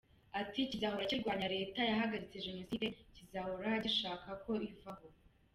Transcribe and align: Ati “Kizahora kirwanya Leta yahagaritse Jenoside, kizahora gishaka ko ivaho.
Ati 0.41 0.59
“Kizahora 0.69 1.09
kirwanya 1.09 1.47
Leta 1.55 1.79
yahagaritse 1.89 2.43
Jenoside, 2.47 2.85
kizahora 3.15 3.69
gishaka 3.85 4.29
ko 4.43 4.51
ivaho. 4.69 5.05